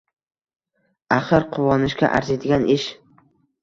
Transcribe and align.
Axir 1.19 1.47
quvonishga 1.53 2.13
arziydigan 2.19 2.71
ish– 2.81 2.93